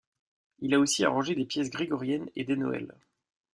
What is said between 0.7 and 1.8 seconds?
a aussi arrangé des pièces